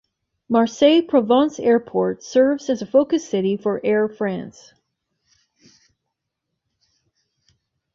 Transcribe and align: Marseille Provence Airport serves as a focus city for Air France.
Marseille 0.49 1.03
Provence 1.03 1.59
Airport 1.59 2.23
serves 2.23 2.71
as 2.71 2.81
a 2.81 2.87
focus 2.87 3.29
city 3.29 3.55
for 3.55 3.79
Air 3.85 4.09
France. 4.09 4.73